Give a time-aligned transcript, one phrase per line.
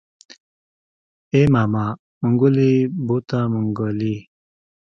[1.33, 1.85] ای ماما
[2.21, 4.15] منګلی يې بوته منګلی.